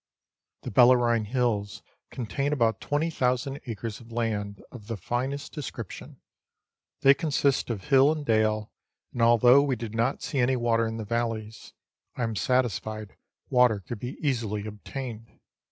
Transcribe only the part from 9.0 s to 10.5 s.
and although we did not see